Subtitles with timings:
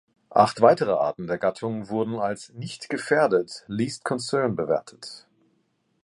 [0.31, 5.27] Acht weitere Arten der Gattung wurden als "nicht gefährdet" („Least Concern“) bewertet.